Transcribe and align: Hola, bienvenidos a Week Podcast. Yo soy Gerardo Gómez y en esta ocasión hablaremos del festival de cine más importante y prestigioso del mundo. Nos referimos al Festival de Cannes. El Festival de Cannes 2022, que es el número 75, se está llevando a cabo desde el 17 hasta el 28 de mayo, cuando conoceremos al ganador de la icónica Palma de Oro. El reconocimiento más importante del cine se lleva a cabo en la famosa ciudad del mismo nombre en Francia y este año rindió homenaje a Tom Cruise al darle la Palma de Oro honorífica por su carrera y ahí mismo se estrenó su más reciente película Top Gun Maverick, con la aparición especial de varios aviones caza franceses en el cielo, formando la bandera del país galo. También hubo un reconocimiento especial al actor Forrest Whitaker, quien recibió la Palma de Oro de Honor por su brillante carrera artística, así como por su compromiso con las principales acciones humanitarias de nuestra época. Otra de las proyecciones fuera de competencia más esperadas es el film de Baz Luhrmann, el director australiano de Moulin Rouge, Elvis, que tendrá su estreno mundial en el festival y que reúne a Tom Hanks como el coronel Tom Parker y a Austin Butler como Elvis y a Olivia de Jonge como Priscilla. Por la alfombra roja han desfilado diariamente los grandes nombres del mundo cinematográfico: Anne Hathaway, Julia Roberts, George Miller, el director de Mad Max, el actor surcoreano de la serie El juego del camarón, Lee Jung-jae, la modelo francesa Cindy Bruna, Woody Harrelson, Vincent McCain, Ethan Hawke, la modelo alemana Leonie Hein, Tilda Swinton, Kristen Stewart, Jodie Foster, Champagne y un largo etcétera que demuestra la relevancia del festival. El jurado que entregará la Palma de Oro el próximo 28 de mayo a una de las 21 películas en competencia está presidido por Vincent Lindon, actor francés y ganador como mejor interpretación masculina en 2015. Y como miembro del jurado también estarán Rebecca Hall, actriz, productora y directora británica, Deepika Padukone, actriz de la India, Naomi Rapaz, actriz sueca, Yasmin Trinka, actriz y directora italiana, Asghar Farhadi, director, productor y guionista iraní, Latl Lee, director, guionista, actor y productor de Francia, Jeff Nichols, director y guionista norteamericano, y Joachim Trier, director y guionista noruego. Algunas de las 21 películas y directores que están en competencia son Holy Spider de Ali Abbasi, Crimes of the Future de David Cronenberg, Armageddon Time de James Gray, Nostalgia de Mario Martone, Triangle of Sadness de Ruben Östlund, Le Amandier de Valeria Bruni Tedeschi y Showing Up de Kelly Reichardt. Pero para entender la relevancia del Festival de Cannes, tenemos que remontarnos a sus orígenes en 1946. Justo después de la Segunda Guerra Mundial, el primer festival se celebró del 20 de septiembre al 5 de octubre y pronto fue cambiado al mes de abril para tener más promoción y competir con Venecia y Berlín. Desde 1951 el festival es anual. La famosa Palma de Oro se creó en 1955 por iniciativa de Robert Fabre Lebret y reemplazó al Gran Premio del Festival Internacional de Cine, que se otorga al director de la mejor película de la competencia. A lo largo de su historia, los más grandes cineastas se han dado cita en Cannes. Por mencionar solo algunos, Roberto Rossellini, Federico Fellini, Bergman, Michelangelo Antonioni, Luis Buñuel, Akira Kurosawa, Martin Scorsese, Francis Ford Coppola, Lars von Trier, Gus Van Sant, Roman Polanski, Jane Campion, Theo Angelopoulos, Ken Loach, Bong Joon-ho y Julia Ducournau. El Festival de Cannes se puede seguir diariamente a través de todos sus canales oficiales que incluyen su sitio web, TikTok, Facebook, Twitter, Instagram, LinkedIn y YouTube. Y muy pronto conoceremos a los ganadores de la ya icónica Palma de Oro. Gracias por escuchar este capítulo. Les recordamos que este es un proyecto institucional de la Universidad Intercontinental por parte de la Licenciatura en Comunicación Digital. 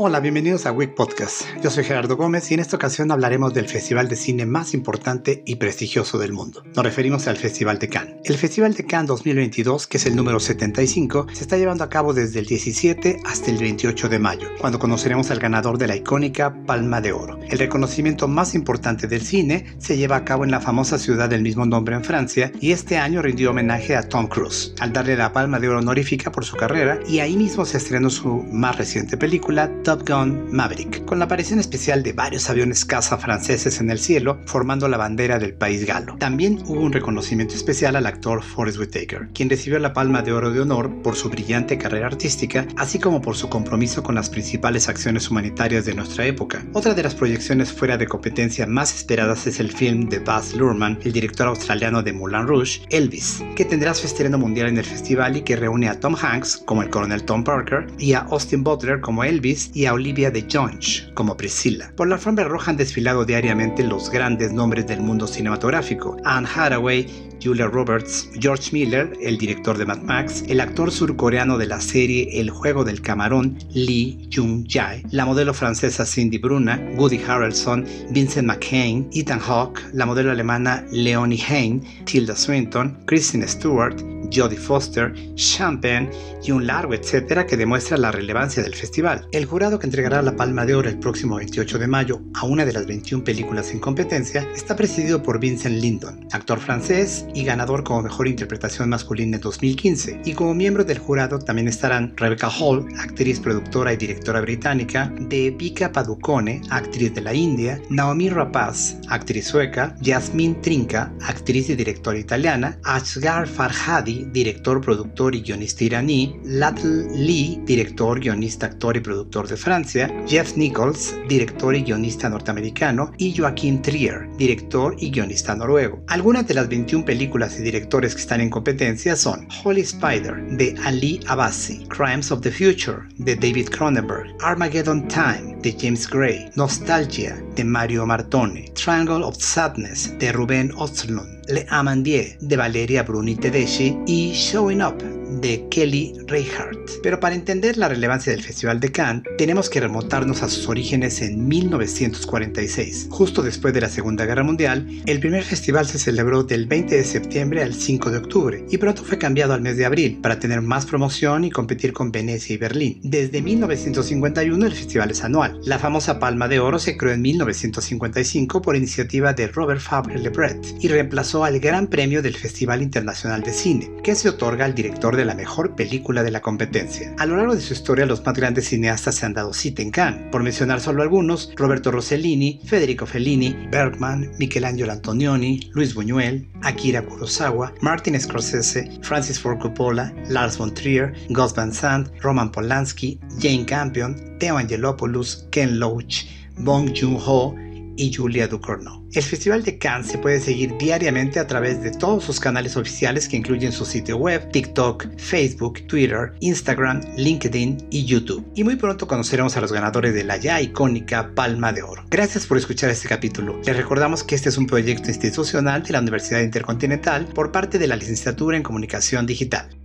Hola, 0.00 0.20
bienvenidos 0.20 0.64
a 0.64 0.70
Week 0.70 0.94
Podcast. 0.94 1.42
Yo 1.60 1.70
soy 1.70 1.82
Gerardo 1.82 2.16
Gómez 2.16 2.48
y 2.52 2.54
en 2.54 2.60
esta 2.60 2.76
ocasión 2.76 3.10
hablaremos 3.10 3.52
del 3.52 3.68
festival 3.68 4.06
de 4.06 4.14
cine 4.14 4.46
más 4.46 4.72
importante 4.72 5.42
y 5.44 5.56
prestigioso 5.56 6.18
del 6.18 6.32
mundo. 6.32 6.62
Nos 6.76 6.84
referimos 6.84 7.26
al 7.26 7.36
Festival 7.36 7.80
de 7.80 7.88
Cannes. 7.88 8.14
El 8.22 8.38
Festival 8.38 8.74
de 8.74 8.86
Cannes 8.86 9.08
2022, 9.08 9.88
que 9.88 9.96
es 9.96 10.06
el 10.06 10.14
número 10.14 10.38
75, 10.38 11.26
se 11.32 11.42
está 11.42 11.56
llevando 11.56 11.82
a 11.82 11.88
cabo 11.88 12.14
desde 12.14 12.38
el 12.38 12.46
17 12.46 13.22
hasta 13.24 13.50
el 13.50 13.58
28 13.58 14.08
de 14.08 14.20
mayo, 14.20 14.48
cuando 14.60 14.78
conoceremos 14.78 15.32
al 15.32 15.40
ganador 15.40 15.78
de 15.78 15.88
la 15.88 15.96
icónica 15.96 16.54
Palma 16.64 17.00
de 17.00 17.10
Oro. 17.10 17.36
El 17.48 17.58
reconocimiento 17.58 18.28
más 18.28 18.54
importante 18.54 19.08
del 19.08 19.22
cine 19.22 19.66
se 19.78 19.96
lleva 19.96 20.14
a 20.14 20.24
cabo 20.24 20.44
en 20.44 20.52
la 20.52 20.60
famosa 20.60 20.96
ciudad 21.00 21.28
del 21.28 21.42
mismo 21.42 21.66
nombre 21.66 21.96
en 21.96 22.04
Francia 22.04 22.52
y 22.60 22.70
este 22.70 22.98
año 22.98 23.20
rindió 23.20 23.50
homenaje 23.50 23.96
a 23.96 24.08
Tom 24.08 24.28
Cruise 24.28 24.74
al 24.78 24.92
darle 24.92 25.16
la 25.16 25.32
Palma 25.32 25.58
de 25.58 25.66
Oro 25.66 25.80
honorífica 25.80 26.30
por 26.30 26.44
su 26.44 26.54
carrera 26.54 27.00
y 27.08 27.18
ahí 27.18 27.36
mismo 27.36 27.64
se 27.64 27.78
estrenó 27.78 28.10
su 28.10 28.44
más 28.52 28.78
reciente 28.78 29.16
película 29.16 29.68
Top 29.88 30.06
Gun 30.06 30.54
Maverick, 30.54 31.06
con 31.06 31.18
la 31.18 31.24
aparición 31.24 31.60
especial 31.60 32.02
de 32.02 32.12
varios 32.12 32.50
aviones 32.50 32.84
caza 32.84 33.16
franceses 33.16 33.80
en 33.80 33.90
el 33.90 33.98
cielo, 33.98 34.38
formando 34.44 34.86
la 34.86 34.98
bandera 34.98 35.38
del 35.38 35.54
país 35.54 35.86
galo. 35.86 36.14
También 36.18 36.58
hubo 36.66 36.82
un 36.82 36.92
reconocimiento 36.92 37.54
especial 37.54 37.96
al 37.96 38.04
actor 38.04 38.42
Forrest 38.42 38.78
Whitaker, 38.78 39.30
quien 39.32 39.48
recibió 39.48 39.78
la 39.78 39.94
Palma 39.94 40.20
de 40.20 40.34
Oro 40.34 40.50
de 40.50 40.60
Honor 40.60 40.94
por 41.02 41.16
su 41.16 41.30
brillante 41.30 41.78
carrera 41.78 42.08
artística, 42.08 42.66
así 42.76 42.98
como 42.98 43.22
por 43.22 43.34
su 43.34 43.48
compromiso 43.48 44.02
con 44.02 44.14
las 44.14 44.28
principales 44.28 44.90
acciones 44.90 45.30
humanitarias 45.30 45.86
de 45.86 45.94
nuestra 45.94 46.26
época. 46.26 46.62
Otra 46.74 46.92
de 46.92 47.04
las 47.04 47.14
proyecciones 47.14 47.72
fuera 47.72 47.96
de 47.96 48.06
competencia 48.06 48.66
más 48.66 48.94
esperadas 48.94 49.46
es 49.46 49.58
el 49.58 49.72
film 49.72 50.10
de 50.10 50.18
Baz 50.18 50.52
Luhrmann, 50.54 50.98
el 51.02 51.14
director 51.14 51.46
australiano 51.46 52.02
de 52.02 52.12
Moulin 52.12 52.46
Rouge, 52.46 52.82
Elvis, 52.90 53.42
que 53.56 53.64
tendrá 53.64 53.94
su 53.94 54.06
estreno 54.06 54.36
mundial 54.36 54.68
en 54.68 54.76
el 54.76 54.84
festival 54.84 55.38
y 55.38 55.40
que 55.40 55.56
reúne 55.56 55.88
a 55.88 55.98
Tom 55.98 56.14
Hanks 56.14 56.58
como 56.66 56.82
el 56.82 56.90
coronel 56.90 57.22
Tom 57.22 57.42
Parker 57.42 57.86
y 57.98 58.12
a 58.12 58.26
Austin 58.30 58.62
Butler 58.62 59.00
como 59.00 59.24
Elvis 59.24 59.70
y 59.78 59.86
a 59.86 59.92
Olivia 59.92 60.32
de 60.32 60.44
Jonge 60.50 61.08
como 61.14 61.36
Priscilla. 61.36 61.92
Por 61.94 62.08
la 62.08 62.16
alfombra 62.16 62.42
roja 62.48 62.72
han 62.72 62.76
desfilado 62.76 63.24
diariamente 63.24 63.84
los 63.84 64.10
grandes 64.10 64.52
nombres 64.52 64.88
del 64.88 65.00
mundo 65.00 65.28
cinematográfico: 65.28 66.16
Anne 66.24 66.48
Hathaway, 66.52 67.06
Julia 67.40 67.66
Roberts, 67.66 68.28
George 68.40 68.70
Miller, 68.72 69.12
el 69.22 69.38
director 69.38 69.78
de 69.78 69.86
Mad 69.86 70.02
Max, 70.02 70.42
el 70.48 70.60
actor 70.60 70.90
surcoreano 70.90 71.56
de 71.58 71.66
la 71.66 71.80
serie 71.80 72.40
El 72.40 72.50
juego 72.50 72.82
del 72.82 73.00
camarón, 73.00 73.56
Lee 73.70 74.28
Jung-jae, 74.34 75.04
la 75.12 75.24
modelo 75.24 75.54
francesa 75.54 76.04
Cindy 76.04 76.38
Bruna, 76.38 76.82
Woody 76.96 77.20
Harrelson, 77.22 77.86
Vincent 78.10 78.48
McCain, 78.48 79.08
Ethan 79.12 79.38
Hawke, 79.38 79.80
la 79.92 80.06
modelo 80.06 80.32
alemana 80.32 80.84
Leonie 80.90 81.38
Hein, 81.48 81.84
Tilda 82.04 82.34
Swinton, 82.34 82.98
Kristen 83.06 83.46
Stewart, 83.46 83.94
Jodie 84.32 84.58
Foster, 84.58 85.12
Champagne 85.34 86.10
y 86.42 86.50
un 86.50 86.66
largo 86.66 86.94
etcétera 86.94 87.46
que 87.46 87.56
demuestra 87.56 87.96
la 87.96 88.12
relevancia 88.12 88.62
del 88.62 88.74
festival. 88.74 89.26
El 89.32 89.46
jurado 89.46 89.78
que 89.78 89.86
entregará 89.86 90.22
la 90.22 90.36
Palma 90.36 90.66
de 90.66 90.74
Oro 90.74 90.88
el 90.88 90.98
próximo 90.98 91.36
28 91.36 91.78
de 91.78 91.86
mayo 91.86 92.20
a 92.34 92.46
una 92.46 92.64
de 92.64 92.72
las 92.72 92.86
21 92.86 93.24
películas 93.24 93.72
en 93.72 93.80
competencia 93.80 94.48
está 94.54 94.76
presidido 94.76 95.22
por 95.22 95.40
Vincent 95.40 95.80
Lindon, 95.80 96.26
actor 96.32 96.60
francés 96.60 97.26
y 97.34 97.44
ganador 97.44 97.84
como 97.84 98.02
mejor 98.02 98.28
interpretación 98.28 98.88
masculina 98.88 99.36
en 99.36 99.42
2015. 99.42 100.22
Y 100.24 100.34
como 100.34 100.54
miembro 100.54 100.84
del 100.84 100.98
jurado 100.98 101.38
también 101.38 101.68
estarán 101.68 102.16
Rebecca 102.16 102.48
Hall, 102.48 102.86
actriz, 102.98 103.40
productora 103.40 103.92
y 103.92 103.96
directora 103.96 104.40
británica, 104.40 105.12
Deepika 105.18 105.92
Padukone, 105.92 106.62
actriz 106.70 107.14
de 107.14 107.20
la 107.20 107.34
India, 107.34 107.80
Naomi 107.90 108.28
Rapaz, 108.28 108.96
actriz 109.08 109.46
sueca, 109.46 109.96
Yasmin 110.00 110.60
Trinka, 110.60 111.12
actriz 111.22 111.70
y 111.70 111.76
directora 111.76 112.18
italiana, 112.18 112.78
Asghar 112.84 113.46
Farhadi, 113.46 114.17
director, 114.32 114.80
productor 114.80 115.34
y 115.34 115.42
guionista 115.42 115.84
iraní, 115.84 116.36
Latl 116.44 117.06
Lee, 117.14 117.60
director, 117.64 118.20
guionista, 118.20 118.66
actor 118.66 118.96
y 118.96 119.00
productor 119.00 119.48
de 119.48 119.56
Francia, 119.56 120.12
Jeff 120.26 120.56
Nichols, 120.56 121.14
director 121.28 121.74
y 121.74 121.82
guionista 121.82 122.28
norteamericano, 122.28 123.12
y 123.18 123.36
Joachim 123.36 123.82
Trier, 123.82 124.28
director 124.36 124.96
y 124.98 125.10
guionista 125.10 125.54
noruego. 125.54 126.02
Algunas 126.08 126.46
de 126.46 126.54
las 126.54 126.68
21 126.68 127.04
películas 127.04 127.58
y 127.58 127.62
directores 127.62 128.14
que 128.14 128.20
están 128.20 128.40
en 128.40 128.50
competencia 128.50 129.16
son 129.16 129.48
Holy 129.64 129.82
Spider 129.82 130.42
de 130.56 130.74
Ali 130.84 131.20
Abbasi, 131.26 131.86
Crimes 131.88 132.30
of 132.30 132.40
the 132.40 132.50
Future 132.50 133.02
de 133.18 133.36
David 133.36 133.68
Cronenberg, 133.68 134.34
Armageddon 134.40 135.06
Time 135.08 135.56
de 135.62 135.76
James 135.78 136.08
Gray, 136.08 136.50
Nostalgia 136.56 137.42
de 137.56 137.64
Mario 137.64 138.06
Martone, 138.06 138.70
Triangle 138.74 139.24
of 139.24 139.36
Sadness 139.38 140.16
de 140.18 140.32
Ruben 140.32 140.72
Östlund, 140.78 141.37
Le 141.48 141.64
Amandier 141.70 142.36
de 142.40 142.56
Valeria 142.56 143.04
Bruni 143.04 143.34
Tedeschi 143.36 143.96
y 144.06 144.34
Showing 144.34 144.82
Up 144.82 145.17
de 145.30 145.66
Kelly 145.70 146.14
Reichardt. 146.26 147.00
Pero 147.02 147.20
para 147.20 147.34
entender 147.34 147.76
la 147.76 147.88
relevancia 147.88 148.32
del 148.32 148.42
Festival 148.42 148.80
de 148.80 148.92
Cannes, 148.92 149.24
tenemos 149.36 149.70
que 149.70 149.80
remontarnos 149.80 150.42
a 150.42 150.48
sus 150.48 150.68
orígenes 150.68 151.20
en 151.22 151.46
1946. 151.46 153.08
Justo 153.10 153.42
después 153.42 153.74
de 153.74 153.80
la 153.80 153.88
Segunda 153.88 154.24
Guerra 154.24 154.42
Mundial, 154.42 154.86
el 155.06 155.20
primer 155.20 155.42
festival 155.44 155.86
se 155.86 155.98
celebró 155.98 156.42
del 156.42 156.66
20 156.66 156.96
de 156.96 157.04
septiembre 157.04 157.62
al 157.62 157.74
5 157.74 158.10
de 158.10 158.18
octubre 158.18 158.64
y 158.70 158.78
pronto 158.78 159.04
fue 159.04 159.18
cambiado 159.18 159.54
al 159.54 159.62
mes 159.62 159.76
de 159.76 159.86
abril 159.86 160.18
para 160.22 160.38
tener 160.38 160.62
más 160.62 160.86
promoción 160.86 161.44
y 161.44 161.50
competir 161.50 161.92
con 161.92 162.10
Venecia 162.10 162.54
y 162.54 162.58
Berlín. 162.58 163.00
Desde 163.02 163.42
1951 163.42 164.66
el 164.66 164.72
festival 164.72 165.10
es 165.10 165.24
anual. 165.24 165.60
La 165.64 165.78
famosa 165.78 166.18
Palma 166.18 166.48
de 166.48 166.60
Oro 166.60 166.78
se 166.78 166.96
creó 166.96 167.12
en 167.12 167.22
1955 167.22 168.62
por 168.62 168.76
iniciativa 168.76 169.32
de 169.32 169.48
Robert 169.48 169.80
Fabre 169.80 170.18
Lebret 170.18 170.58
y 170.80 170.88
reemplazó 170.88 171.44
al 171.44 171.60
Gran 171.60 171.88
Premio 171.88 172.22
del 172.22 172.36
Festival 172.36 172.82
Internacional 172.82 173.42
de 173.42 173.52
Cine, 173.52 173.90
que 174.02 174.14
se 174.14 174.28
otorga 174.28 174.64
al 174.64 174.74
director 174.74 175.16
de 175.18 175.26
la 175.26 175.34
mejor 175.34 175.74
película 175.74 176.22
de 176.22 176.30
la 176.30 176.40
competencia. 176.40 177.14
A 177.18 177.26
lo 177.26 177.36
largo 177.36 177.54
de 177.54 177.60
su 177.60 177.72
historia, 177.72 178.06
los 178.06 178.24
más 178.24 178.34
grandes 178.34 178.68
cineastas 178.68 179.16
se 179.16 179.26
han 179.26 179.34
dado 179.34 179.52
cita 179.52 179.82
en 179.82 179.90
Cannes. 179.90 180.30
Por 180.30 180.42
mencionar 180.42 180.80
solo 180.80 181.02
algunos, 181.02 181.52
Roberto 181.56 181.90
Rossellini, 181.90 182.60
Federico 182.64 183.06
Fellini, 183.06 183.54
Bergman, 183.70 184.30
Michelangelo 184.38 184.92
Antonioni, 184.92 185.70
Luis 185.74 185.94
Buñuel, 185.94 186.48
Akira 186.62 187.02
Kurosawa, 187.02 187.74
Martin 187.80 188.18
Scorsese, 188.18 188.98
Francis 189.02 189.38
Ford 189.38 189.58
Coppola, 189.58 190.12
Lars 190.28 190.56
von 190.56 190.72
Trier, 190.72 191.12
Gus 191.28 191.54
Van 191.54 191.72
Sant, 191.72 192.08
Roman 192.22 192.50
Polanski, 192.50 193.18
Jane 193.38 193.66
Campion, 193.66 194.16
Theo 194.38 194.56
Angelopoulos, 194.56 195.46
Ken 195.50 195.78
Loach, 195.78 196.26
Bong 196.58 196.92
Joon-ho 196.92 197.67
y 197.98 198.12
Julia 198.12 198.48
Ducournau. 198.48 199.06
El 199.12 199.22
Festival 199.22 199.64
de 199.64 199.76
Cannes 199.76 200.06
se 200.06 200.18
puede 200.18 200.40
seguir 200.40 200.76
diariamente 200.78 201.38
a 201.38 201.46
través 201.46 201.82
de 201.82 201.90
todos 201.90 202.24
sus 202.24 202.40
canales 202.40 202.76
oficiales 202.76 203.28
que 203.28 203.36
incluyen 203.36 203.72
su 203.72 203.84
sitio 203.84 204.16
web, 204.16 204.50
TikTok, 204.50 205.06
Facebook, 205.18 205.86
Twitter, 205.86 206.32
Instagram, 206.40 207.00
LinkedIn 207.16 207.88
y 207.90 208.04
YouTube. 208.04 208.46
Y 208.54 208.64
muy 208.64 208.76
pronto 208.76 209.06
conoceremos 209.06 209.56
a 209.56 209.60
los 209.60 209.72
ganadores 209.72 210.14
de 210.14 210.24
la 210.24 210.36
ya 210.36 210.60
icónica 210.60 211.34
Palma 211.34 211.72
de 211.72 211.82
Oro. 211.82 212.04
Gracias 212.08 212.46
por 212.46 212.56
escuchar 212.56 212.90
este 212.90 213.08
capítulo. 213.08 213.60
Les 213.64 213.76
recordamos 213.76 214.22
que 214.22 214.34
este 214.34 214.48
es 214.48 214.56
un 214.56 214.66
proyecto 214.66 215.10
institucional 215.10 215.82
de 215.82 215.92
la 215.92 216.00
Universidad 216.00 216.40
Intercontinental 216.40 217.26
por 217.26 217.52
parte 217.52 217.78
de 217.78 217.88
la 217.88 217.96
Licenciatura 217.96 218.56
en 218.56 218.62
Comunicación 218.62 219.26
Digital. 219.26 219.77